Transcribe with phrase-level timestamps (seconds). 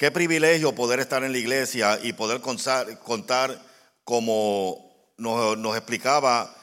[0.00, 3.60] Qué privilegio poder estar en la iglesia y poder contar,
[4.02, 6.56] como nos, explicaba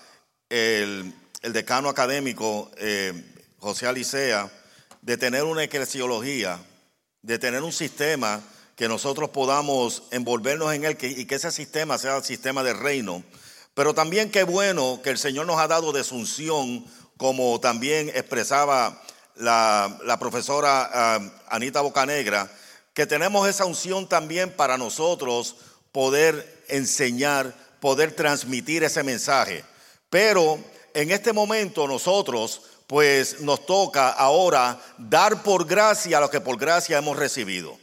[0.49, 1.13] el,
[1.43, 3.13] decano académico eh,
[3.59, 4.49] José Alicea,
[5.03, 6.57] de tener una eclesiología,
[7.21, 8.41] de tener un sistema
[8.75, 13.23] que nosotros podamos envolvernos en él y que ese sistema sea el sistema del reino.
[13.75, 16.83] Pero también qué bueno que el Señor nos ha dado de unción,
[17.17, 18.99] como también expresaba
[19.35, 22.49] la, profesora ah, Anita Bocanegra,
[22.97, 25.57] que tenemos esa unción también para nosotros
[25.91, 29.63] poder enseñar, poder transmitir ese mensaje.
[30.09, 30.57] Pero
[30.95, 36.97] en este momento nosotros pues nos toca ahora dar por gracia lo que por gracia
[36.97, 37.77] hemos recibido.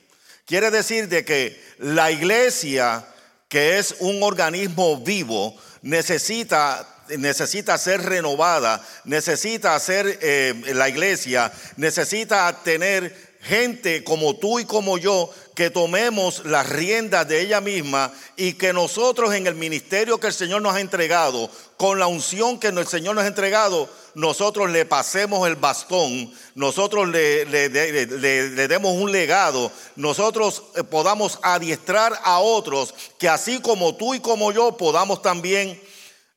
[0.46, 3.06] Quiere decir de que la iglesia,
[3.46, 12.62] que es un organismo vivo, necesita necesita ser renovada, necesita ser eh, la iglesia, necesita
[12.64, 18.54] tener gente como tú y como yo que tomemos las riendas de ella misma y
[18.54, 22.68] que nosotros en el ministerio que el Señor nos ha entregado, con la unción que
[22.68, 29.12] el Señor nos ha entregado, nosotros le pasemos el bastón, nosotros le, le, demos un
[29.12, 35.20] legado, nosotros eh, podamos adiestrar a otros que así como tú y como yo podamos
[35.20, 35.80] también,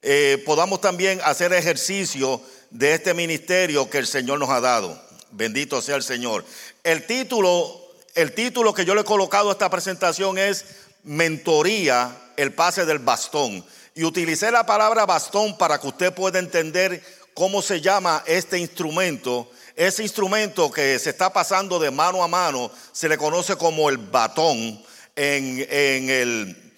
[0.02, 5.07] eh, podamos también hacer ejercicio de este ministerio que el Señor nos ha dado.
[5.32, 6.46] Bendito sea el Señor.
[6.84, 7.82] El título,
[8.16, 10.66] el título que yo le he colocado a esta presentación es
[11.04, 13.66] Mentoría, el pase del bastón.
[13.96, 19.50] Y utilicé la palabra bastón para que usted pueda entender cómo se llama este instrumento.
[19.76, 23.98] Ese instrumento que se está pasando de mano a mano se le conoce como el
[23.98, 24.84] batón
[25.16, 26.74] en, el,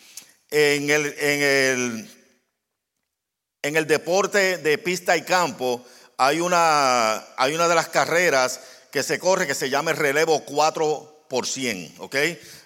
[0.49, 2.09] en, el, en, el,
[3.61, 5.85] en el deporte de pista y campo.
[6.21, 8.59] Hay una, hay una de las carreras
[8.91, 12.15] que se corre que se llama el relevo 4 por 100, ¿ok?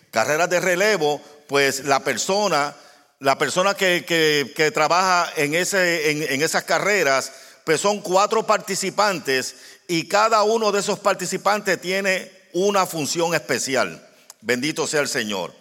[0.09, 2.75] Carreras de relevo, pues la persona,
[3.19, 7.31] la persona que, trabaja en, ese, en, esas carreras,
[7.63, 9.55] pues son cuatro participantes
[9.87, 14.03] y cada uno de esos participantes tiene una función especial.
[14.41, 15.53] Bendito sea el Señor.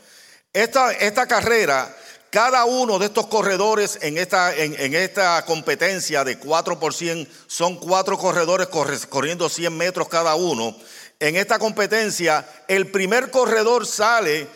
[0.54, 1.94] Esta, esta carrera
[2.32, 7.76] cada uno de estos corredores en esta, en, esta competencia de 4 por 100 son
[7.76, 10.74] cuatro corredores corriendo 100 metros cada uno.
[11.20, 14.48] En esta competencia, el primer corredor sale,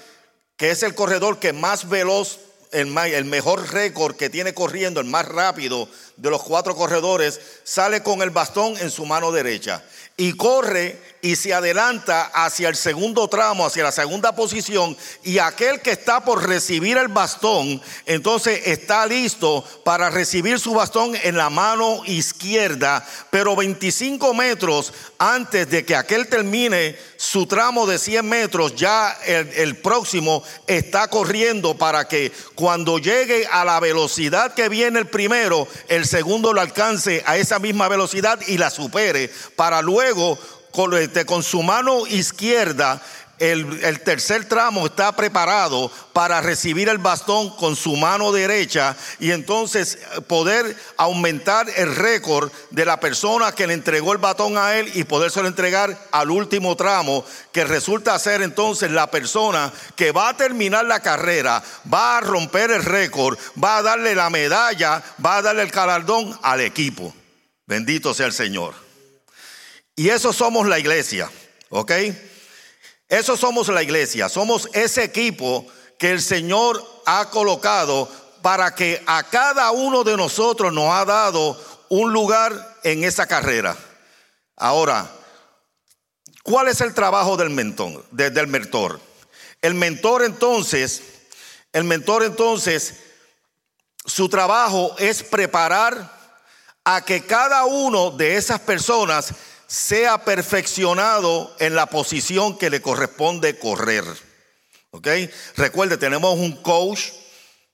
[0.56, 2.38] que es el corredor que más veloz,
[2.72, 8.03] el, el mejor récord que tiene corriendo, el más rápido de los cuatro corredores, sale
[8.03, 9.84] con el bastón en su mano derecha
[10.16, 15.81] y corre y se adelanta hacia el segundo tramo, hacia la segunda posición, y aquel
[15.81, 21.50] que está por recibir el bastón, entonces está listo para recibir su bastón en la
[21.50, 28.76] mano izquierda, pero 25 metros antes de que aquel termine su tramo de 100 metros,
[28.76, 35.00] ya el, el próximo está corriendo para que cuando llegue a la velocidad que viene
[35.00, 40.06] el primero, el segundo lo alcance a esa misma velocidad y la supere, para luego
[40.99, 43.03] este, con, su mano izquierda
[43.39, 49.99] el, tercer tramo está preparado para recibir el bastón con su mano derecha y entonces
[50.17, 54.91] eh, poder aumentar el récord de la persona que le entregó el batón a él
[54.94, 60.37] y podérselo entregar al último tramo, que resulta ser entonces la persona que va a
[60.37, 61.62] terminar la carrera,
[61.93, 66.38] va a romper el récord, va a darle la medalla, va a darle el galardón
[66.43, 67.15] al equipo.
[67.67, 68.86] Bendito sea el Señor.
[69.97, 71.31] Y eso somos la iglesia,
[71.71, 71.93] ¿ok?
[73.09, 75.67] Eso somos la iglesia, somos ese equipo
[75.99, 78.06] que el Señor ha colocado
[78.43, 81.59] para que a cada uno de nosotros nos ha dado
[81.89, 83.75] un lugar en esa carrera.
[84.55, 85.11] Ahora,
[86.43, 88.05] ¿cuál es el trabajo del mentor?
[88.11, 89.01] del mentor?
[89.62, 91.03] El mentor entonces,
[91.73, 92.97] el mentor entonces,
[94.05, 96.12] su trabajo es preparar
[96.85, 99.33] a que cada uno de esas personas
[99.66, 104.04] sea perfeccionado en la posición que le corresponde correr.
[104.91, 105.09] ¿Ok?
[105.56, 107.11] Recuerde, tenemos un coach,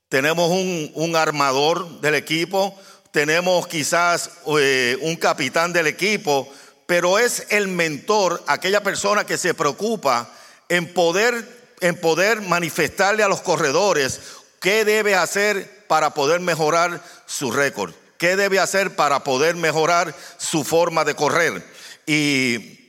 [0.09, 2.79] tenemos un, armador del equipo,
[3.13, 6.49] tenemos quizás eh, un capitán del equipo,
[6.87, 10.31] pero es el mentor, aquella persona que se preocupa
[10.69, 14.21] en poder, en poder manifestarle a los corredores
[14.61, 20.65] qué debe hacer para poder mejorar su récord, qué debe hacer para poder mejorar su
[20.65, 21.72] forma de correr.
[22.07, 22.83] Y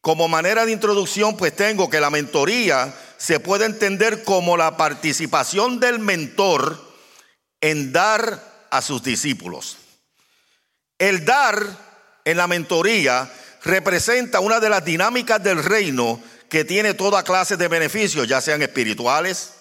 [0.00, 5.78] como manera de introducción, pues tengo que la mentoría se puede entender como la participación
[5.78, 6.92] del mentor
[7.60, 9.76] en dar a sus discípulos.
[10.98, 11.64] El dar
[12.24, 13.30] en la mentoría
[13.62, 18.60] representa una de las dinámicas del reino que tiene toda clase de beneficios, ya sean
[18.62, 19.52] espirituales,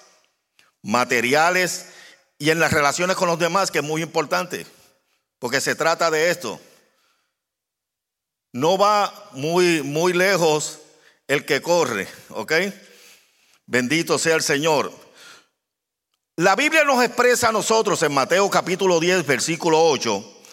[0.82, 1.86] materiales
[2.38, 4.66] y en las relaciones con los demás, que es muy importante,
[5.40, 6.60] porque se trata de esto.
[8.54, 10.80] No va muy, muy lejos
[11.28, 12.54] el que corre, ¿ok?
[13.66, 14.92] Bendito sea el Señor.
[16.36, 20.44] La Biblia nos expresa a nosotros en Mateo capítulo 10, versículo 8,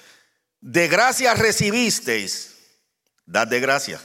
[0.60, 2.54] de gracia recibisteis,
[3.26, 4.00] dad de gracia.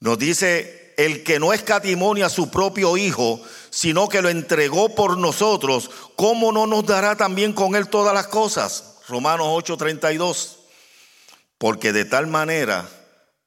[0.00, 5.18] Nos dice, el que no escatimó a su propio Hijo, sino que lo entregó por
[5.18, 8.96] nosotros, ¿cómo no nos dará también con él todas las cosas?
[9.08, 10.65] Romanos 8:32.
[11.58, 12.88] Porque de tal manera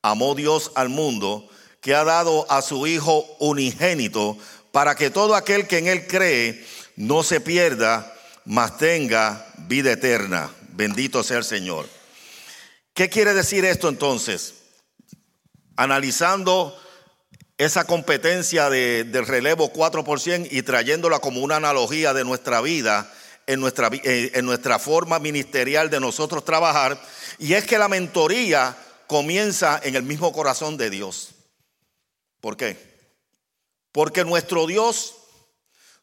[0.01, 1.49] amó Dios al mundo
[1.81, 4.37] que ha dado a su Hijo unigénito
[4.71, 6.65] para que todo aquel que en él cree
[6.95, 8.13] no se pierda,
[8.45, 10.51] mas tenga vida eterna.
[10.71, 11.87] Bendito sea el Señor.
[12.93, 14.55] ¿Qué quiere decir esto entonces?
[15.75, 16.77] Analizando
[17.57, 23.11] esa competencia de, del relevo 4% y trayéndola como una analogía de nuestra vida,
[23.47, 27.01] en nuestra, eh, en nuestra forma ministerial de nosotros trabajar,
[27.39, 28.75] y es que la mentoría
[29.07, 31.29] comienza en el mismo corazón de Dios.
[32.41, 32.77] ¿Por qué?
[33.91, 35.15] Porque nuestro Dios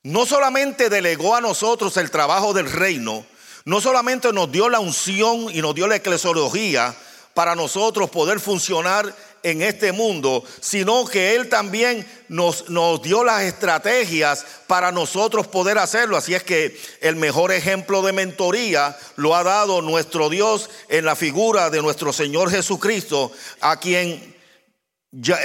[0.02, 3.24] no solamente delegó a nosotros el trabajo del reino,
[3.64, 6.96] no solamente nos dio la unción y nos dio la eclesiología
[7.34, 9.14] para nosotros poder funcionar
[9.46, 15.78] en este mundo, sino que Él también nos, nos, dio las estrategias para nosotros poder
[15.78, 16.16] hacerlo.
[16.16, 21.14] Así es que el mejor ejemplo de mentoría lo ha dado nuestro Dios en la
[21.14, 24.34] figura de nuestro Señor Jesucristo, a quien,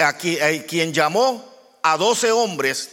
[0.01, 1.47] a quien llamó
[1.83, 2.89] a doce hombres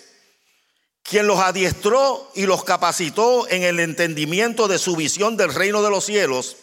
[1.02, 5.88] quien los adiestró y los capacitó en el entendimiento de su visión del reino de
[5.88, 6.56] los cielos,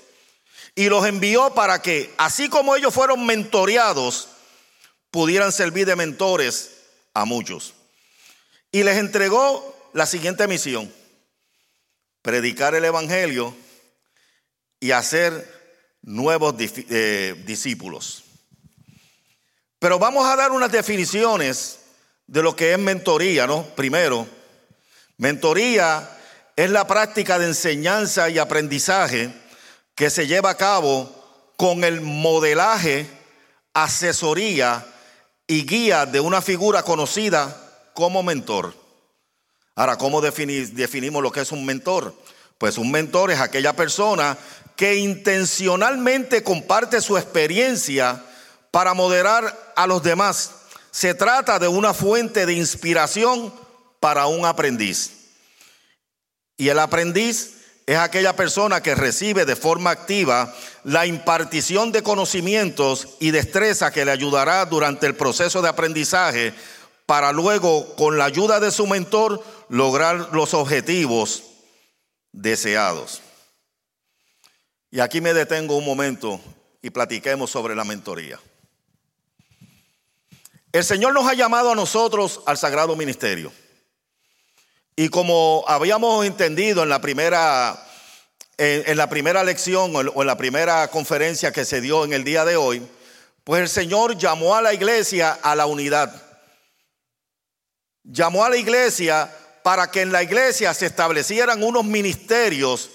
[0.75, 4.27] y los envió para que, así como ellos fueron mentoreados,
[5.15, 6.71] pudieran servir de mentores
[7.13, 7.73] a muchos.
[8.69, 10.93] Y les entregó la siguiente misión,
[12.21, 13.55] predicar el Evangelio
[14.81, 15.49] y hacer
[16.01, 18.25] nuevos eh, discípulos.
[19.79, 21.79] Pero vamos a dar unas definiciones
[22.27, 23.63] de lo que es mentoría, ¿no?
[23.67, 24.27] Primero,
[25.15, 26.09] mentoría
[26.57, 29.31] es la práctica de enseñanza y aprendizaje
[29.95, 33.07] que se lleva a cabo con el modelaje,
[33.73, 34.91] asesoría
[35.47, 37.55] y guía de una figura conocida
[37.93, 38.73] como mentor.
[39.75, 42.15] Ahora, ¿cómo definimos lo que es un mentor?
[42.57, 44.37] Pues un mentor es aquella persona
[44.75, 48.23] que intencionalmente comparte su experiencia
[48.71, 50.51] para moderar a los demás
[50.95, 53.53] se trata de una fuente de inspiración
[53.99, 55.11] para un aprendiz.
[56.55, 57.54] Y el aprendiz
[57.85, 60.53] es aquella persona que recibe de forma activa
[60.83, 66.53] la impartición de conocimientos y destreza que le ayudará durante el proceso de aprendizaje
[67.05, 71.43] para luego, con la ayuda de su mentor, lograr los objetivos
[72.31, 73.21] deseados.
[74.89, 76.41] Y aquí me detengo un momento
[76.81, 78.39] y platiquemos sobre la mentoría.
[80.71, 83.51] El Señor nos ha llamado a nosotros al sagrado ministerio.
[84.95, 87.77] Y como habíamos entendido en la primera,
[88.57, 92.45] en, la primera lección o en la primera conferencia que se dio en el día
[92.45, 92.81] de hoy,
[93.43, 96.13] pues el Señor llamó a la iglesia a la unidad.
[98.03, 99.29] Llamó a la iglesia
[99.63, 102.91] para que en la iglesia se establecieran unos ministerios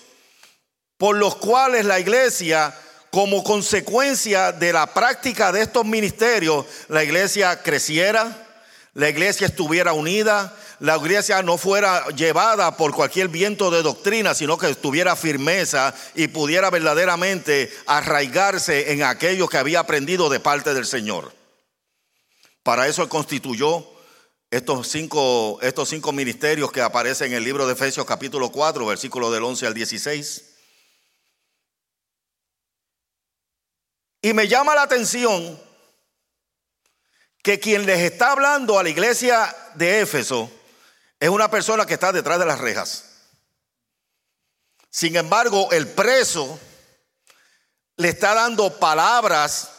[0.96, 2.74] por los cuales la iglesia
[3.10, 8.46] como consecuencia de la práctica de estos ministerios, la iglesia creciera,
[8.94, 14.56] la iglesia estuviera unida, la iglesia no fuera llevada por cualquier viento de doctrina, sino
[14.56, 20.86] que estuviera firmeza y pudiera verdaderamente arraigarse en aquello que había aprendido de parte del
[20.86, 21.34] Señor.
[22.62, 23.86] Para eso constituyó
[24.50, 29.30] estos cinco, estos cinco ministerios que aparecen en el libro de Efesios capítulo 4, versículo
[29.30, 30.44] del 11 al 16.
[34.22, 35.60] Y me llama la atención
[37.42, 40.50] que quien les está hablando a la iglesia de Éfeso
[41.20, 43.04] es una persona que está detrás de las rejas.
[44.90, 46.58] Sin embargo, el preso
[47.96, 49.70] le está dando palabras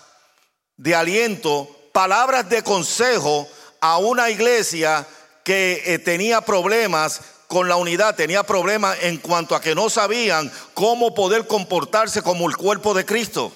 [0.77, 3.49] de aliento, palabras de consejo
[3.81, 5.05] a una iglesia
[5.43, 10.49] que eh, tenía problemas con la unidad, tenía problemas en cuanto a que no sabían
[10.73, 13.51] cómo poder comportarse como el cuerpo de Cristo.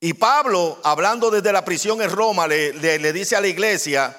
[0.00, 4.16] Y Pablo, hablando desde la prisión en Roma, le, le, dice a la iglesia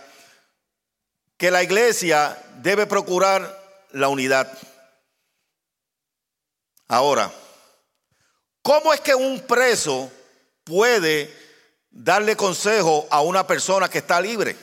[1.42, 3.60] que la iglesia debe procurar
[3.94, 4.56] la unidad.
[6.88, 7.32] Ahora,
[8.62, 10.12] ¿cómo es que un preso
[10.64, 11.42] puede
[11.90, 14.56] darle consejo a una persona que está libre.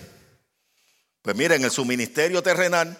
[1.22, 2.96] Pues miren, en su ministerio terrenal,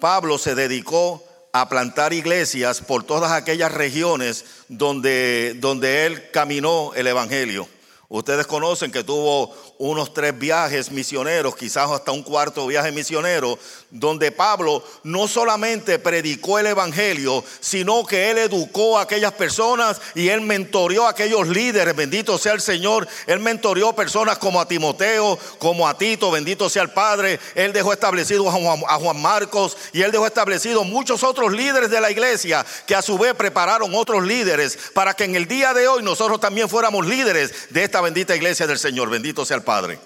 [0.00, 7.08] Pablo se dedicó a plantar iglesias por todas aquellas regiones donde, donde él caminó el
[7.08, 7.68] Evangelio.
[8.10, 13.58] Ustedes conocen que tuvo unos tres viajes misioneros, quizás hasta un cuarto viaje misionero,
[13.90, 20.30] donde Pablo no solamente predicó el Evangelio, sino que él educó a aquellas personas y
[20.30, 25.38] él mentoreó a aquellos líderes, bendito sea el Señor, él mentoreó personas como a Timoteo,
[25.58, 29.76] como a Tito, bendito sea el Padre, él dejó establecido a Juan, a Juan Marcos
[29.92, 33.94] y él dejó establecido muchos otros líderes de la iglesia que a su vez prepararon
[33.94, 37.97] otros líderes para que en el día de hoy nosotros también fuéramos líderes de esta
[38.00, 39.98] bendita iglesia del Señor, bendito sea el Padre.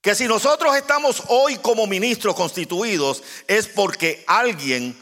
[0.00, 4.96] Que si nosotros estamos hoy como ministros constituidos es porque alguien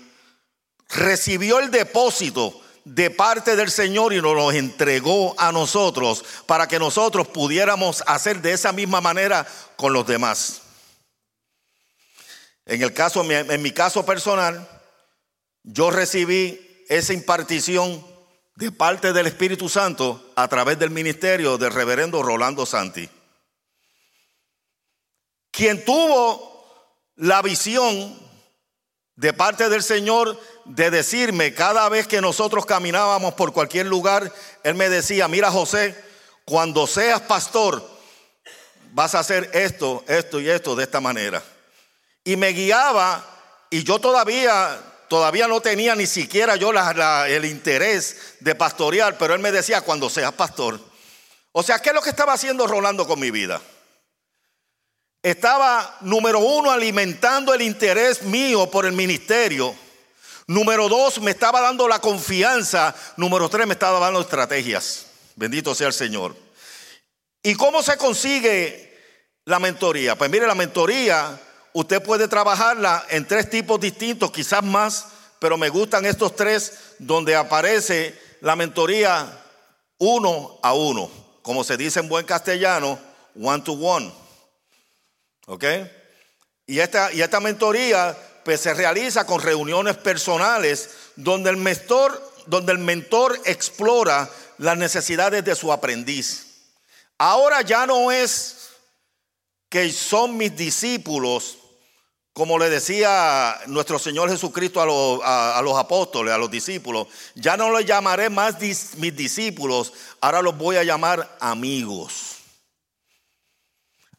[0.88, 6.78] recibió el depósito de parte del Señor y nos lo entregó a nosotros para que
[6.78, 10.62] nosotros pudiéramos hacer de esa misma manera con los demás.
[12.64, 14.68] En el caso, en mi caso personal,
[15.62, 18.04] yo recibí esa impartición
[18.56, 23.08] de parte del Espíritu Santo a través del ministerio del reverendo Rolando Santi,
[25.50, 26.56] quien tuvo
[27.16, 28.18] la visión
[29.14, 34.32] de parte del Señor de decirme cada vez que nosotros caminábamos por cualquier lugar,
[34.62, 35.94] Él me decía, mira José,
[36.46, 37.86] cuando seas pastor,
[38.92, 41.42] vas a hacer esto, esto y esto de esta manera.
[42.24, 43.24] Y me guiaba
[43.70, 46.72] y yo todavía todavía no tenía ni siquiera yo
[47.26, 50.80] el interés de pastorear, pero él me decía, cuando seas pastor.
[51.52, 53.60] O sea, ¿qué es lo que estaba haciendo Rolando con mi vida?
[55.22, 59.74] Estaba, número uno, alimentando el interés mío por el ministerio.
[60.46, 62.94] Número dos, me estaba dando la confianza.
[63.16, 65.06] Número tres, me estaba dando estrategias.
[65.34, 66.36] Bendito sea el Señor.
[67.42, 68.96] ¿Y cómo se consigue
[69.44, 70.16] la mentoría?
[70.16, 71.40] Pues mire, la mentoría
[71.76, 77.36] Usted puede trabajarla en tres tipos distintos, quizás más, pero me gustan estos tres donde
[77.36, 79.44] aparece la mentoría
[79.98, 81.10] uno a uno,
[81.42, 82.98] como se dice en buen castellano,
[83.38, 84.10] one to one.
[85.48, 85.64] ¿Ok?
[86.66, 92.72] Y esta, y esta mentoría pues, se realiza con reuniones personales donde el mentor, donde
[92.72, 96.70] el mentor explora las necesidades de su aprendiz.
[97.18, 98.70] Ahora ya no es
[99.68, 101.58] que son mis discípulos
[102.36, 107.86] como le decía nuestro Señor Jesucristo a los, apóstoles, a los discípulos, ya no los
[107.86, 112.36] llamaré más mis discípulos, ahora los voy a llamar amigos.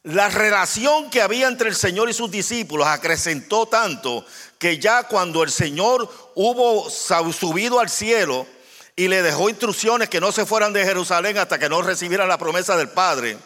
[0.02, 4.26] La relación que había entre el Señor y sus discípulos acrecentó tanto
[4.58, 8.48] que ya cuando el Señor hubo subido al cielo
[8.96, 12.36] y le dejó instrucciones que no se fueran de Jerusalén hasta que no recibieran la
[12.36, 13.38] promesa del Padre,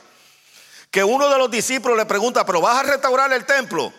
[0.91, 3.93] que uno de los discípulos le pregunta, pero vas a restaurar el templo.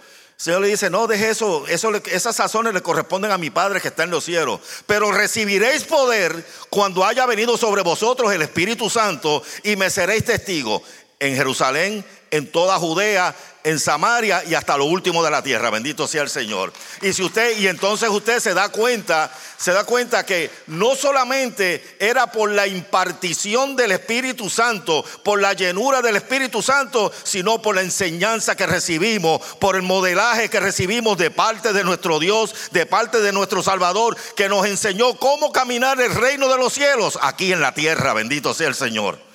[0.43, 3.87] Señor le dice, no, deje eso, eso esas sazones le corresponden a mi Padre que
[3.87, 4.59] está en los cielos.
[4.85, 10.81] Pero recibiréis poder cuando haya venido sobre vosotros el Espíritu Santo y me seréis testigos
[11.23, 15.69] en Jerusalén, en toda Judea, en Samaria y hasta lo último de la tierra.
[15.69, 16.73] Bendito sea el Señor.
[17.01, 21.95] Y si usted y entonces usted se da cuenta, se da cuenta que no solamente
[21.97, 27.75] era por la impartición del Espíritu Santo, por la llenura del Espíritu Santo, sino por
[27.75, 32.85] la enseñanza que recibimos, por el modelaje que recibimos de parte de nuestro Dios, de
[32.85, 37.53] parte de nuestro Salvador, que nos enseñó cómo caminar el reino de los cielos aquí
[37.53, 38.13] en la tierra.
[38.13, 39.32] Bendito sea el Señor.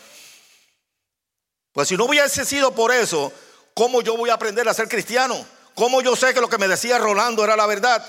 [1.78, 3.32] Pues si no hubiese sido por eso,
[3.78, 5.46] ¿Cómo yo voy a aprender a ser cristiano?
[5.74, 8.04] ¿Cómo yo sé que lo que me decía Rolando era la verdad?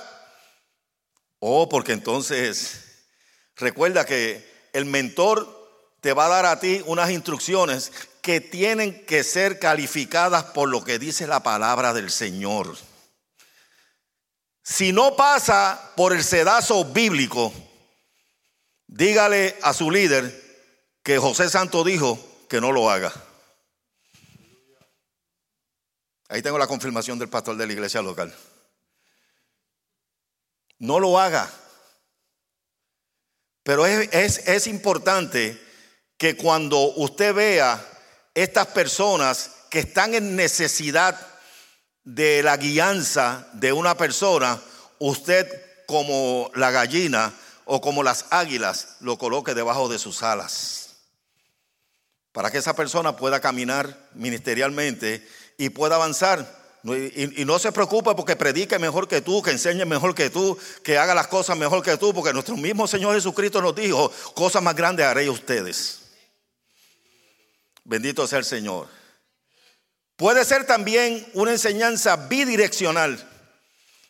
[1.37, 3.05] Oh, porque entonces
[3.55, 5.47] recuerda que el mentor
[6.01, 7.91] te va a dar a ti unas instrucciones
[8.23, 12.75] que tienen que ser calificadas por lo que dice la palabra del Señor.
[14.63, 17.53] Si no pasa por el sedazo bíblico,
[18.87, 20.33] dígale a su líder
[21.03, 22.17] que José Santo dijo
[22.49, 23.13] que no lo haga.
[26.29, 28.33] Ahí tengo la confirmación del pastor de la iglesia local.
[30.77, 31.49] No lo haga.
[33.63, 35.59] Pero es, es, importante
[36.17, 37.83] que cuando usted vea
[38.35, 41.19] estas personas que están en necesidad
[42.03, 44.61] de la guianza de una persona,
[44.99, 45.47] usted
[45.87, 47.33] como la gallina
[47.65, 50.97] o como las águilas lo coloque debajo de sus alas.
[52.31, 55.27] Para que esa persona pueda caminar ministerialmente
[55.59, 56.57] y pueda avanzar.
[56.83, 60.97] Y, no se preocupe porque predique mejor que tú, que enseñe mejor que tú, que
[60.97, 64.73] haga las cosas mejor que tú, porque nuestro mismo Señor Jesucristo nos dijo, cosas más
[64.73, 65.99] grandes haré ustedes.
[67.83, 68.87] Bendito sea el Señor.
[70.15, 73.27] Puede ser también una enseñanza bidireccional,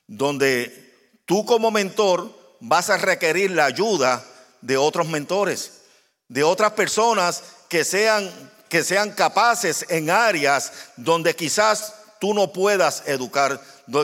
[0.06, 4.24] donde tú como mentor vas a requerir la ayuda
[4.62, 5.82] de otros mentores,
[6.28, 8.32] de otras personas que sean,
[8.70, 13.60] que sean capaces en áreas donde quizás tú no puedas educar,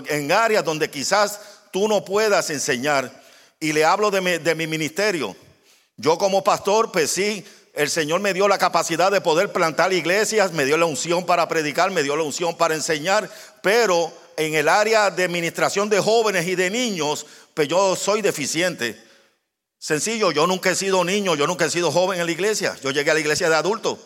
[0.07, 1.39] en áreas donde quizás
[1.71, 3.23] tú no puedas enseñar.
[3.59, 5.35] Y le hablo de mi, ministerio.
[5.97, 10.51] Yo como pastor, pues sí, el Señor me dio la capacidad de poder plantar iglesias,
[10.51, 13.29] me dio la unción para predicar, me dio la unción para enseñar,
[13.61, 19.01] pero en el área de administración de jóvenes y de niños, pues yo soy deficiente.
[19.77, 22.75] Sencillo, yo nunca he sido niño, yo nunca he sido joven en la iglesia.
[22.81, 23.99] Yo llegué a la iglesia de adulto.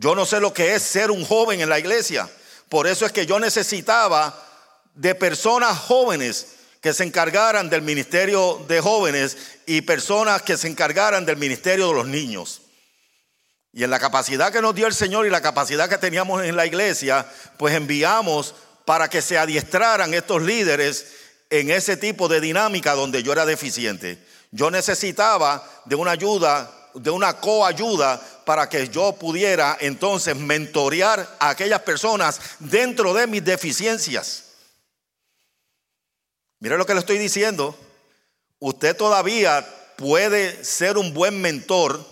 [0.00, 2.26] Yo no sé lo que es ser un joven en la iglesia.
[2.70, 4.34] Por eso es que yo necesitaba
[4.94, 11.26] de personas jóvenes que se encargaran del ministerio de jóvenes y personas que se encargaran
[11.26, 12.62] del ministerio de los niños.
[13.74, 16.56] Y en la capacidad que nos dio el Señor y la capacidad que teníamos en
[16.56, 17.26] la iglesia,
[17.58, 18.54] pues enviamos
[18.86, 21.08] para que se adiestraran estos líderes
[21.50, 24.18] en ese tipo de dinámica donde yo era deficiente.
[24.50, 31.50] Yo necesitaba de una ayuda, de una coayuda para que yo pudiera entonces mentorear a
[31.50, 34.44] aquellas personas dentro de mis deficiencias.
[36.58, 37.76] Mire lo que le estoy diciendo.
[38.58, 39.66] Usted todavía
[39.96, 42.04] puede ser un buen mentor,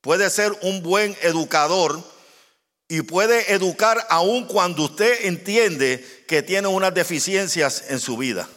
[0.00, 2.02] puede ser un buen educador
[2.88, 8.48] y puede educar aun cuando usted entiende que tiene unas deficiencias en su vida.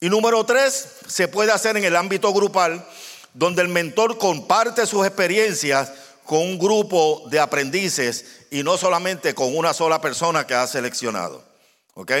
[0.00, 2.84] Y número tres, se puede hacer en el ámbito grupal,
[3.34, 5.92] donde el mentor comparte sus experiencias
[6.24, 11.44] con un grupo de aprendices y no solamente con una sola persona que ha seleccionado.
[11.94, 12.12] ¿Ok?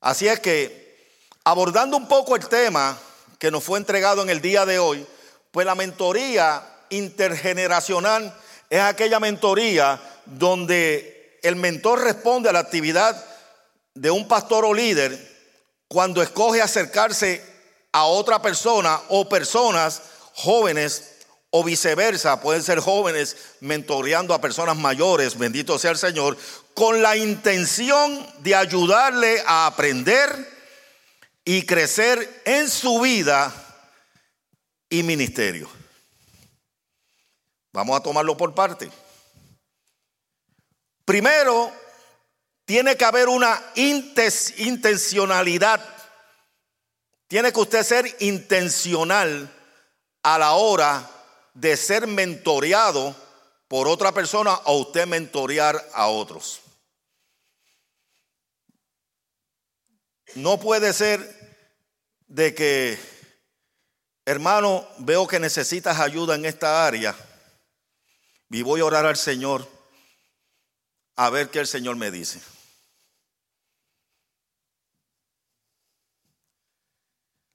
[0.00, 1.08] Así es que,
[1.44, 2.98] abordando un poco el tema
[3.38, 5.06] que nos fue entregado en el día de hoy,
[5.50, 8.34] pues la mentoría intergeneracional
[8.68, 13.24] es aquella mentoría donde el mentor responde a la actividad
[13.94, 15.28] de un pastor o líder
[15.88, 17.49] cuando escoge acercarse
[17.92, 20.02] a otra persona o personas
[20.34, 21.10] jóvenes
[21.50, 26.36] o viceversa, pueden ser jóvenes mentoreando a personas mayores, bendito sea el Señor,
[26.74, 30.48] con la intención de ayudarle a aprender
[31.44, 33.52] y crecer en su vida
[34.88, 35.68] y ministerio.
[37.72, 38.88] Vamos a tomarlo por parte.
[41.04, 41.72] Primero,
[42.64, 45.99] tiene que haber una intencionalidad.
[47.30, 49.48] Tiene que usted ser intencional
[50.24, 51.08] a la hora
[51.54, 53.14] de ser mentoreado
[53.68, 56.60] por otra persona o usted mentorear a otros.
[60.34, 61.20] No puede ser
[62.26, 62.98] de que,
[64.24, 67.14] hermano, veo que necesitas ayuda en esta área
[68.50, 69.68] y voy a orar al Señor
[71.14, 72.40] a ver qué el Señor me dice.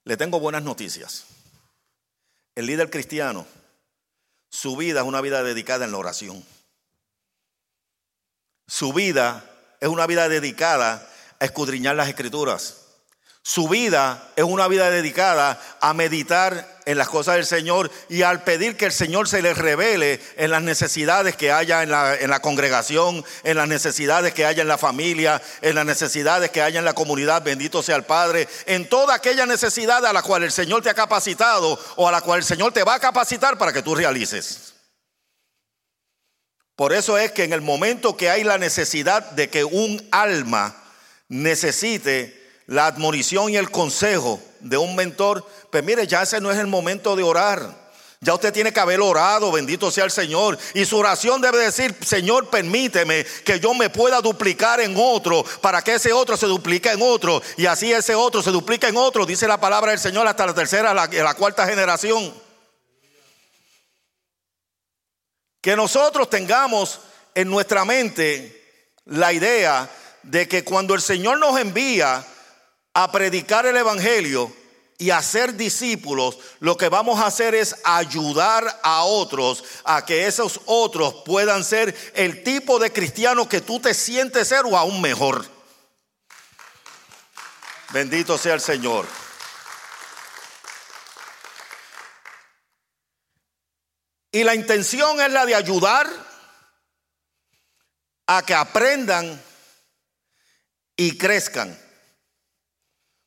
[0.05, 1.25] Le tengo buenas noticias.
[2.55, 3.45] El líder cristiano
[4.55, 6.41] su vida es una vida dedicada en la oración.
[8.67, 9.43] Su vida
[9.81, 11.05] es una vida dedicada
[11.41, 12.84] a escudriñar las escrituras.
[13.47, 18.43] Su vida es una vida dedicada a meditar en las cosas del Señor y al
[18.43, 22.31] pedir que el Señor se le revele en las necesidades que haya en la, en
[22.31, 26.79] la, congregación, en las necesidades que haya en la familia, en las necesidades que haya
[26.79, 30.51] en la comunidad, bendito sea el Padre, en toda aquella necesidad a la cual el
[30.51, 33.71] Señor te ha capacitado o a la cual el Señor te va a capacitar para
[33.71, 34.73] que tú realices.
[36.75, 40.75] Por eso es que en el momento que hay la necesidad de que un alma
[41.29, 46.57] necesite la admonición y el consejo de un mentor, pues mire, ya ese no es
[46.57, 47.85] el momento de orar.
[48.21, 50.57] Ya usted tiene que haber orado, bendito sea el Señor.
[50.73, 55.83] Y su oración debe decir, Señor, permíteme que yo me pueda duplicar en otro, para
[55.83, 57.41] que ese otro se duplique en otro.
[57.55, 60.55] Y así ese otro se duplica en otro, dice la palabra del Señor, hasta la
[60.55, 62.33] tercera, la, la cuarta generación.
[65.61, 67.01] Que nosotros tengamos
[67.35, 69.87] en nuestra mente la idea
[70.23, 72.25] de que cuando el Señor nos envía,
[72.95, 74.51] a predicar el Evangelio
[74.97, 80.25] y a ser discípulos, lo que vamos a hacer es ayudar a otros a que
[80.25, 85.01] esos otros puedan ser el tipo de cristiano que tú te sientes ser o aún
[85.01, 85.45] mejor.
[87.91, 89.05] Bendito sea el Señor.
[94.31, 96.09] Y la intención es la de ayudar
[98.27, 99.41] a que aprendan
[100.95, 101.84] y crezcan.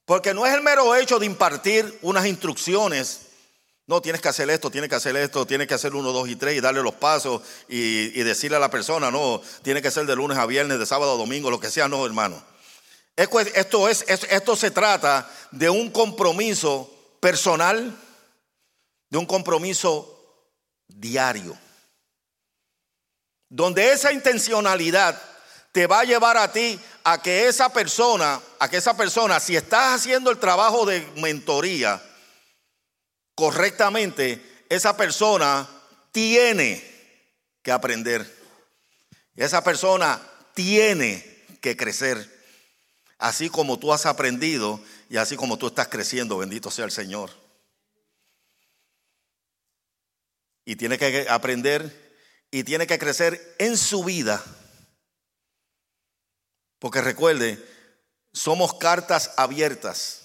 [0.09, 3.27] Porque no es el mero hecho de impartir unas instrucciones
[3.87, 6.37] No, tienes que hacer esto, tienes que hacer esto, tienes que hacer uno, dos y
[6.37, 10.17] tres y darle los pasos y, decirle a la persona, no, tiene que ser de
[10.17, 12.43] lunes a viernes, de sábado a domingo, lo que sea, no, hermano.
[13.17, 16.91] Esto, es, esto se trata de un compromiso
[17.21, 17.95] personal,
[19.11, 20.47] de un compromiso
[20.87, 21.55] diario,
[23.51, 25.21] donde esa intencionalidad
[25.79, 29.55] te va a llevar a ti a que esa persona, a que esa persona, si
[29.55, 32.03] estás haciendo el trabajo de mentoría
[33.37, 35.69] correctamente, esa persona
[36.11, 36.83] tiene
[37.63, 38.29] que aprender.
[39.37, 40.21] Esa persona
[40.53, 42.29] tiene que crecer.
[43.17, 47.31] Así como tú has aprendido y así como tú estás creciendo, bendito sea el Señor.
[50.65, 52.17] Y tiene que aprender
[52.51, 54.43] y tiene que crecer en su vida
[56.79, 57.59] porque recuerde,
[58.33, 60.21] somos cartas abiertas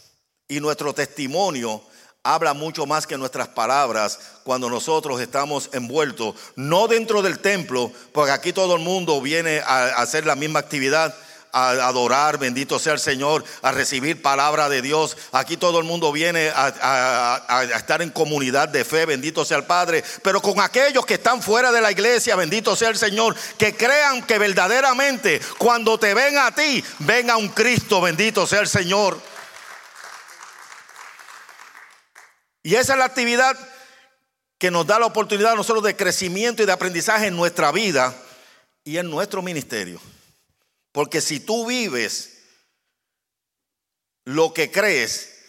[0.48, 1.82] y nuestro testimonio
[2.24, 8.32] habla mucho más que nuestras palabras cuando nosotros estamos envueltos, no dentro del templo, porque
[8.32, 11.14] aquí todo el mundo viene a hacer la misma actividad,
[11.54, 15.16] a adorar, bendito sea el Señor, a recibir palabra de Dios.
[15.32, 20.04] Aquí todo el mundo viene a, estar en comunidad de fe, bendito sea el Padre.
[20.24, 24.24] Pero con aquellos que están fuera de la iglesia, bendito sea el Señor, que crean
[24.24, 29.22] que verdaderamente cuando te ven a ti, ven a un Cristo, bendito sea el Señor.
[32.64, 33.56] Y esa es la actividad
[34.58, 38.16] que nos da la oportunidad a nosotros de crecimiento y de aprendizaje en nuestra vida
[38.84, 40.02] y en nuestro ministerio.
[40.94, 42.38] Porque si tú vives
[44.24, 45.42] lo que crees,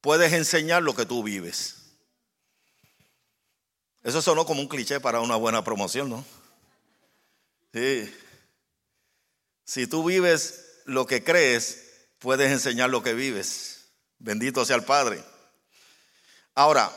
[0.00, 1.76] puedes enseñar lo que tú vives.
[4.02, 6.24] Eso sonó como un cliché para una buena promoción, ¿no?
[9.64, 13.88] Si tú vives lo que crees, puedes enseñar lo que vives.
[14.18, 15.24] Bendito sea el Padre.
[16.54, 16.92] Ahora,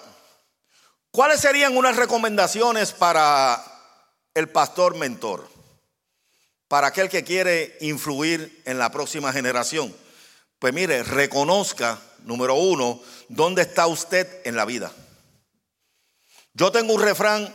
[1.09, 3.63] ¿cuáles serían unas recomendaciones para
[4.35, 5.54] el pastor mentor?
[6.67, 9.93] Para aquel que quiere influir en la próxima generación?
[10.59, 14.91] Pues mire, reconozca, número uno, dónde está usted en la vida.
[16.53, 17.53] Yo tengo un refrán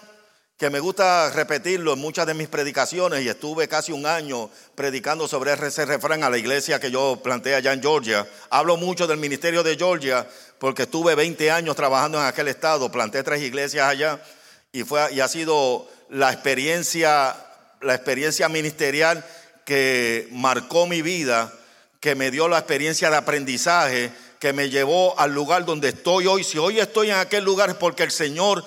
[0.61, 5.27] que me gusta repetirlo en muchas de mis predicaciones y estuve casi un año predicando
[5.27, 8.29] sobre ese refrán a la iglesia que yo planteé allá en Georgia.
[8.51, 13.23] Hablo mucho del ministerio de Georgia porque estuve 20 años trabajando en aquel estado, planté
[13.23, 14.23] tres iglesias allá
[14.71, 17.35] y, fue, y ha sido la experiencia
[17.81, 19.25] la experiencia ministerial
[19.65, 21.53] que marcó mi vida,
[22.01, 26.45] que me dio la experiencia de aprendizaje, que me llevó al lugar donde estoy hoy.
[26.45, 28.65] Si hoy estoy en aquel lugar es porque el Señor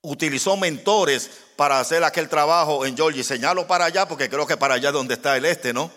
[0.00, 3.20] utilizó mentores para hacer aquel trabajo en Georgia.
[3.20, 5.90] Y señalo para allá porque creo que para allá es donde está el este, ¿no?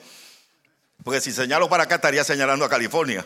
[1.03, 3.25] Porque si señalo para acá estaría señalando a California.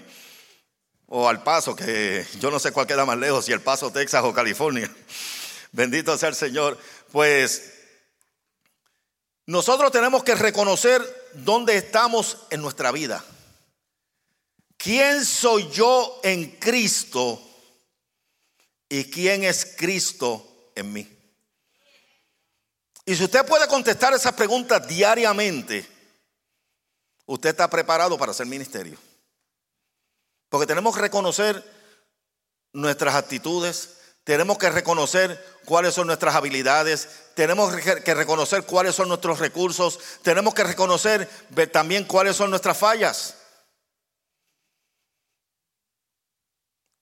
[1.08, 4.24] O al Paso, que yo no sé cuál queda más lejos, si el Paso, Texas
[4.24, 4.92] o California.
[5.72, 6.78] Bendito sea el Señor.
[7.12, 7.79] Pues
[9.50, 11.02] nosotros tenemos que reconocer
[11.34, 13.26] dónde estamos en nuestra vida.
[14.78, 17.42] ¿Quién soy yo en Cristo
[18.88, 21.18] y quién es Cristo en mí?
[23.06, 25.84] Y si usted puede contestar esas preguntas diariamente,
[27.26, 29.00] usted está preparado para hacer ministerio.
[30.48, 31.64] Porque tenemos que reconocer
[32.72, 33.98] nuestras actitudes,
[34.30, 40.54] tenemos que reconocer cuáles son nuestras habilidades, tenemos que reconocer cuáles son nuestros recursos, tenemos
[40.54, 41.28] que reconocer
[41.72, 43.34] también cuáles son nuestras fallas.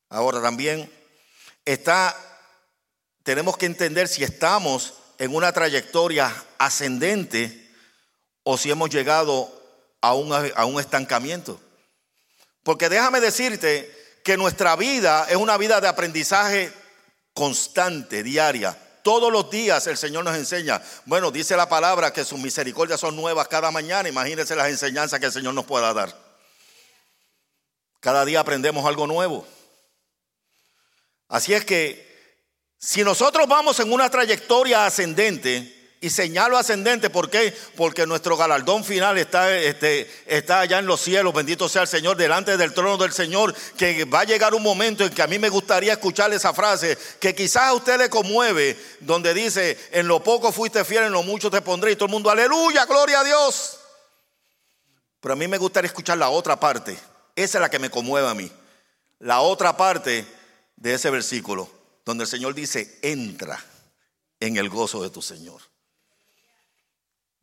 [0.07, 0.89] Ahora también
[1.65, 2.15] está,
[3.23, 7.75] tenemos que entender si estamos en una trayectoria ascendente
[8.43, 9.51] o si hemos llegado
[9.99, 11.59] a un, a un estancamiento.
[12.63, 16.86] Porque déjame decirte que nuestra vida es una vida de aprendizaje
[17.37, 18.75] constante, diaria.
[19.03, 20.81] Todos los días el Señor nos enseña.
[21.05, 24.09] Bueno, dice la palabra que sus misericordias son nuevas cada mañana.
[24.09, 26.17] Imagínense las enseñanzas que el Señor nos pueda dar.
[27.99, 29.47] Cada día aprendemos algo nuevo.
[31.27, 32.07] Así es que
[32.79, 35.76] si nosotros vamos en una trayectoria ascendente,
[36.07, 37.53] y señalo ascendente, ¿por qué?
[37.75, 42.15] Porque nuestro galardón final está, este, está allá en los cielos, bendito sea el Señor,
[42.15, 45.37] delante del trono del Señor, que va a llegar un momento en que a mí
[45.37, 50.23] me gustaría escuchar esa frase, que quizás a usted le conmueve, donde dice, en lo
[50.23, 53.23] poco fuiste fiel, en lo mucho te pondré, y todo el mundo, aleluya, gloria a
[53.25, 53.77] Dios.
[55.19, 56.97] Pero a mí me gustaría escuchar la otra parte,
[57.35, 58.49] esa es la que me conmueve a mí,
[59.19, 60.25] la otra parte
[60.77, 61.69] de ese versículo,
[62.05, 63.61] donde el Señor dice, entra
[64.39, 65.61] en el gozo de tu Señor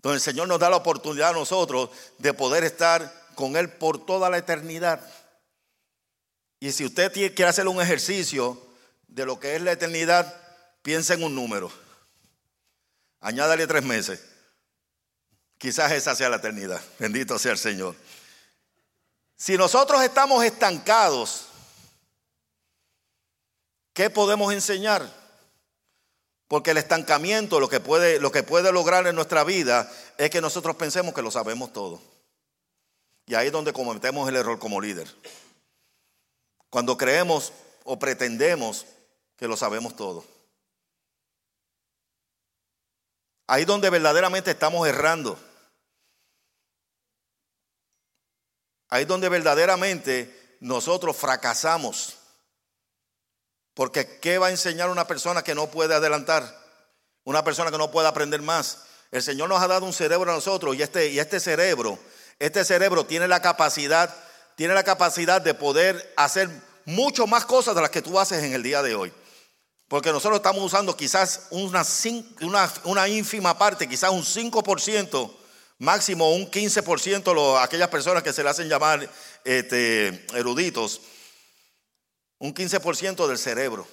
[0.05, 1.89] donde el Señor nos da la oportunidad a nosotros
[2.19, 5.01] de poder estar con Él por toda la eternidad.
[6.61, 8.61] Y si usted quiere hacer un ejercicio
[9.09, 10.39] de lo que es la eternidad,
[10.83, 11.73] piensa en un número.
[13.21, 14.23] Añádale tres meses.
[15.57, 16.83] Quizás esa sea la eternidad.
[16.99, 17.97] Bendito sea el Señor.
[19.39, 21.47] Si nosotros estamos estancados,
[23.95, 25.24] ¿qué podemos enseñar?
[26.49, 30.41] Porque el estancamiento lo que puede, lo que puede lograr en nuestra vida es que
[30.41, 32.01] nosotros pensemos que lo sabemos todo.
[33.27, 35.09] Y ahí es donde cometemos el error como líder.
[36.69, 37.53] Cuando creemos
[37.85, 38.87] o pretendemos
[39.37, 40.25] que lo sabemos todo.
[43.47, 45.39] Ahí es donde verdaderamente estamos errando.
[48.89, 52.19] Ahí es donde verdaderamente nosotros fracasamos.
[53.75, 56.63] Porque ¿qué va a enseñar una persona que no puede adelantar?
[57.25, 58.85] Una persona que no puede aprender más.
[59.11, 61.99] El Señor nos ha dado un cerebro a nosotros y este, y este cerebro,
[62.39, 64.15] este cerebro tiene la capacidad,
[64.57, 66.49] tiene la capacidad de poder hacer
[66.85, 69.13] mucho más cosas de las que tú haces en el día de hoy.
[69.89, 71.85] Porque nosotros estamos usando quizás una,
[72.41, 75.37] una, una ínfima parte, quizás un 5%,
[75.79, 79.09] máximo un 15%, aquellas personas que se le hacen llamar
[79.45, 81.01] este, eruditos
[82.39, 83.87] un 15% del cerebro.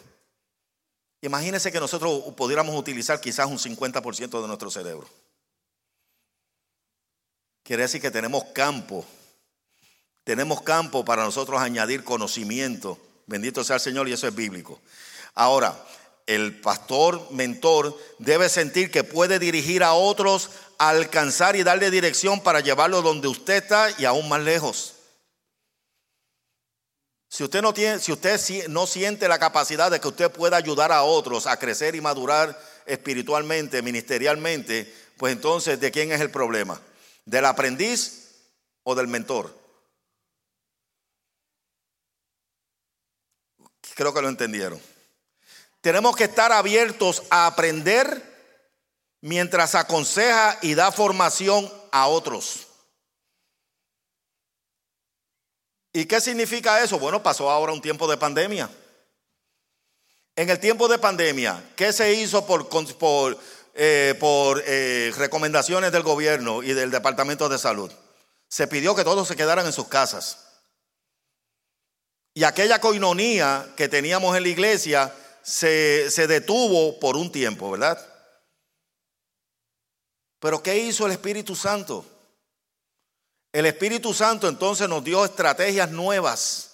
[1.21, 5.07] Imagínense que nosotros pudiéramos utilizar quizás un 50% de nuestro cerebro.
[7.63, 9.05] Quiere decir que tenemos campo.
[10.23, 12.97] Tenemos campo para nosotros añadir conocimiento.
[13.27, 14.79] Bendito sea el Señor y eso es bíblico.
[15.35, 15.85] Ahora,
[16.25, 22.59] el pastor mentor debe sentir que puede dirigir a otros alcanzar y darle dirección para
[22.59, 24.95] llevarlo donde usted está y aún más lejos.
[27.31, 30.91] Si usted no tiene, si usted no siente la capacidad de que usted pueda ayudar
[30.91, 36.81] a otros a crecer y madurar espiritualmente, ministerialmente, pues entonces ¿de quién es el problema?
[37.23, 38.35] ¿Del aprendiz
[38.83, 39.57] o del mentor?
[43.95, 44.81] Creo que lo entendieron.
[45.79, 48.21] Tenemos que estar abiertos a aprender
[49.21, 52.67] mientras aconseja y da formación a otros.
[55.93, 56.99] ¿Y qué significa eso?
[56.99, 58.69] Bueno, pasó ahora un tiempo de pandemia.
[60.35, 63.37] En el tiempo de pandemia, ¿qué se hizo por,
[63.73, 64.17] eh,
[64.65, 67.91] eh, recomendaciones del gobierno y del Departamento de Salud?
[68.47, 70.47] Se pidió que todos se quedaran en sus casas.
[72.33, 77.99] Y aquella coinonía que teníamos en la iglesia se, se detuvo por un tiempo, ¿verdad?
[80.39, 82.05] Pero ¿qué hizo el Espíritu Santo?
[83.53, 86.69] El Espíritu Santo entonces nos dio estrategias nuevas.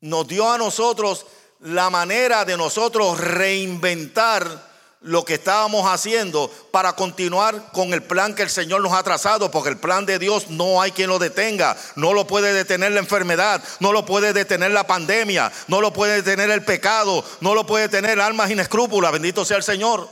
[0.00, 1.26] Nos dio a nosotros
[1.60, 8.42] la manera de nosotros reinventar lo que estábamos haciendo para continuar con el plan que
[8.42, 11.76] el Señor nos ha trazado, porque el plan de Dios no hay quien lo detenga,
[11.94, 16.16] no lo puede detener la enfermedad, no lo puede detener la pandemia, no lo puede
[16.22, 20.08] detener el pecado, no lo puede detener almas inescrúpulas, bendito sea el Señor.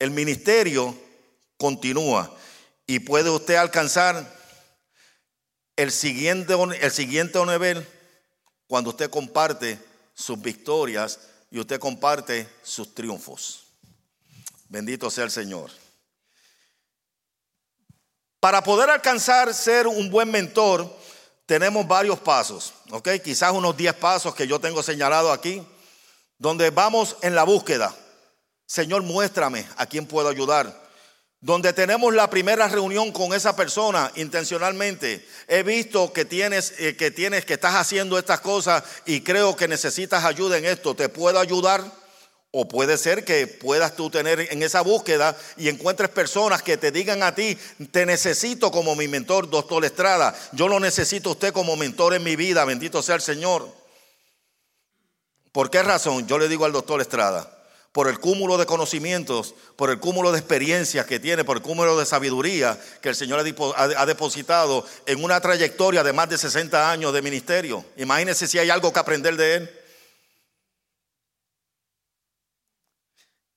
[0.00, 0.98] El ministerio
[1.56, 2.34] continúa
[2.86, 4.40] y puede usted alcanzar
[5.76, 7.86] el siguiente, el siguiente nivel
[8.66, 9.78] cuando usted comparte
[10.14, 13.64] sus victorias y usted comparte sus triunfos.
[14.68, 15.70] Bendito sea el Señor.
[18.40, 20.90] Para poder alcanzar ser un buen mentor,
[21.44, 23.08] tenemos varios pasos, ¿ok?
[23.22, 25.62] Quizás unos 10 pasos que yo tengo señalado aquí,
[26.38, 27.94] donde vamos en la búsqueda.
[28.70, 30.80] Señor, muéstrame a quién puedo ayudar.
[31.40, 37.10] Donde tenemos la primera reunión con esa persona intencionalmente, he visto que tienes, eh, que
[37.10, 40.94] tienes, que estás haciendo estas cosas y creo que necesitas ayuda en esto.
[40.94, 41.82] ¿Te puedo ayudar?
[42.52, 46.92] O puede ser que puedas tú tener en esa búsqueda y encuentres personas que te
[46.92, 47.58] digan a ti,
[47.90, 50.32] te necesito como mi mentor, doctor Estrada.
[50.52, 53.68] Yo lo necesito usted como mentor en mi vida, bendito sea el Señor.
[55.50, 56.28] ¿Por qué razón?
[56.28, 57.59] Yo le digo al doctor Estrada,
[57.92, 61.98] por el cúmulo de conocimientos, por el cúmulo de experiencias que tiene, por el cúmulo
[61.98, 63.44] de sabiduría que el Señor
[63.76, 67.84] ha depositado en una trayectoria de más de 60 años de ministerio.
[67.96, 69.80] Imagínense si hay algo que aprender de Él.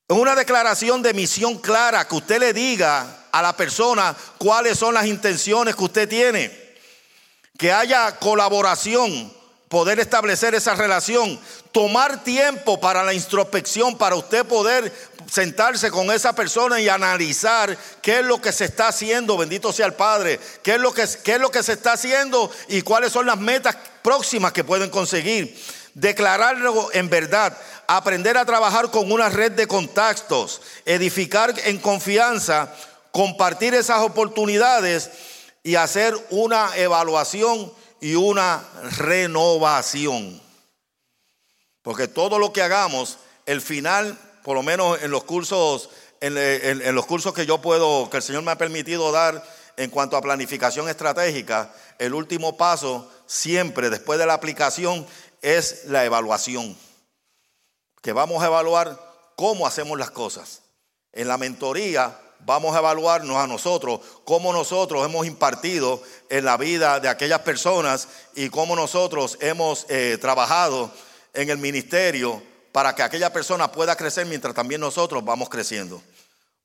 [0.09, 4.93] En una declaración de misión clara, que usted le diga a la persona cuáles son
[4.93, 6.63] las intenciones que usted tiene.
[7.57, 9.31] Que haya colaboración,
[9.69, 11.39] poder establecer esa relación,
[11.71, 14.93] tomar tiempo para la introspección, para usted poder
[15.31, 19.87] sentarse con esa persona y analizar qué es lo que se está haciendo, bendito sea
[19.87, 23.11] el Padre, qué es lo que, qué es lo que se está haciendo y cuáles
[23.11, 25.59] son las metas próximas que pueden conseguir.
[25.95, 32.73] Declararlo en verdad, aprender a trabajar con una red de contactos, edificar en confianza,
[33.11, 35.09] compartir esas oportunidades
[35.63, 37.71] y hacer una evaluación
[38.03, 38.61] y una
[38.97, 40.41] renovación.
[41.81, 45.89] Porque todo lo que hagamos, el final, por lo menos en los cursos,
[46.19, 49.41] en, los cursos que yo puedo, que el Señor me ha permitido dar
[49.77, 55.07] en cuanto a planificación estratégica, el último paso siempre después de la aplicación
[55.41, 56.77] es la evaluación.
[58.01, 58.99] Que vamos a evaluar
[59.37, 60.63] cómo hacemos las cosas.
[61.13, 66.99] En la mentoría vamos a evaluarnos a nosotros, cómo nosotros hemos impartido en la vida
[66.99, 70.91] de aquellas personas y cómo nosotros hemos eh, trabajado
[71.33, 76.01] en el ministerio para que aquella persona pueda crecer mientras también nosotros vamos creciendo.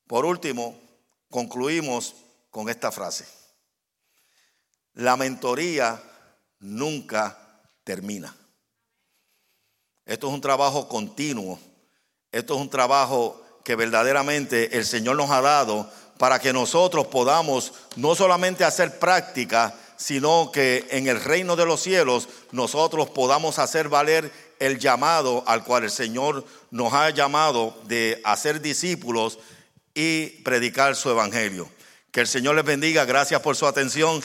[0.06, 0.80] Por último,
[1.30, 2.14] concluimos
[2.50, 3.26] con esta frase.
[4.94, 6.02] La mentoría
[6.58, 7.38] nunca
[7.84, 8.34] termina.
[10.04, 11.58] Esto es un trabajo continuo.
[12.32, 17.74] Esto es un trabajo que verdaderamente el Señor nos ha dado para que nosotros podamos
[17.96, 23.90] no solamente hacer práctica, sino que en el reino de los cielos nosotros podamos hacer
[23.90, 29.38] valer el llamado al cual el Señor nos ha llamado de hacer discípulos
[29.92, 31.68] y predicar su evangelio.
[32.10, 33.04] Que el Señor les bendiga.
[33.04, 34.22] Gracias por su atención.